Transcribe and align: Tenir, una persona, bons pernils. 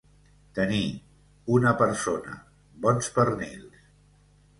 Tenir, 0.59 0.85
una 1.57 1.73
persona, 1.81 2.33
bons 2.87 3.11
pernils. 3.19 3.85